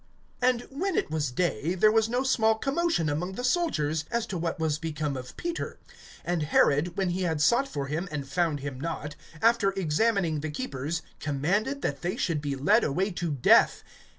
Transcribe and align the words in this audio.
(18)And 0.41 0.71
when 0.71 0.95
it 0.95 1.11
was 1.11 1.29
day, 1.29 1.75
there 1.75 1.91
was 1.91 2.09
no 2.09 2.23
small 2.23 2.55
commotion 2.55 3.07
among 3.07 3.33
the 3.33 3.43
soldiers, 3.43 4.03
as 4.09 4.25
to 4.25 4.35
what 4.35 4.57
was 4.59 4.79
become 4.79 5.15
of 5.15 5.37
Peter. 5.37 5.77
(19)And 6.27 6.41
Herod, 6.45 6.97
when 6.97 7.09
he 7.09 7.21
had 7.21 7.39
sought 7.39 7.67
for 7.67 7.85
him, 7.85 8.07
and 8.11 8.27
found 8.27 8.61
him 8.61 8.81
not, 8.81 9.15
after 9.43 9.69
examining 9.73 10.39
the 10.39 10.49
keepers, 10.49 11.03
commanded 11.19 11.83
that 11.83 12.01
they 12.01 12.17
should 12.17 12.41
be 12.41 12.55
led 12.55 12.83
away 12.83 13.11
to 13.11 13.29
death. 13.29 13.83